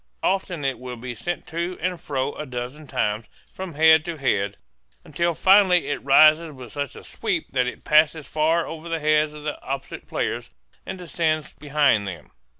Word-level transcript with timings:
Often 0.23 0.65
it 0.65 0.79
will 0.79 0.95
be 0.95 1.13
sent 1.13 1.45
to 1.49 1.77
and 1.79 2.01
fro 2.01 2.33
a 2.33 2.47
dozen 2.47 2.87
times, 2.87 3.27
from 3.53 3.75
head 3.75 4.03
to 4.05 4.17
head, 4.17 4.57
until 5.05 5.35
finally 5.35 5.89
it 5.89 6.03
rises 6.03 6.51
with 6.53 6.73
such 6.73 6.95
a 6.95 7.03
sweep 7.03 7.51
that 7.51 7.67
it 7.67 7.83
passes 7.83 8.25
far 8.25 8.65
over 8.65 8.89
the 8.89 8.97
heads 8.97 9.33
of 9.35 9.43
the 9.43 9.61
opposite 9.61 10.07
players 10.07 10.49
and 10.87 10.97
descends 10.97 11.53
behind 11.53 12.07
them. 12.07 12.31